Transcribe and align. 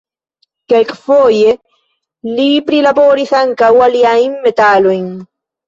Kelkfoje 0.71 1.51
li 2.39 2.49
prilaboris 2.71 3.37
ankaŭ 3.43 3.73
aliajn 3.91 4.37
metalojn. 4.51 5.09